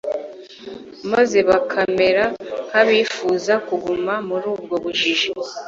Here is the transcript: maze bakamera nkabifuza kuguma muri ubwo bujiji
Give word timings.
maze 1.11 1.37
bakamera 1.49 2.23
nkabifuza 2.67 3.53
kuguma 3.67 4.13
muri 4.27 4.45
ubwo 4.55 4.75
bujiji 4.83 5.29